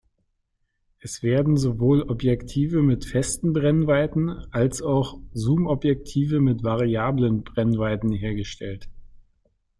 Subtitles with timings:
[0.97, 8.89] Es werden sowohl Objektive mit festen Brennweiten als auch Zoomobjektive mit variablen Brennweiten hergestellt.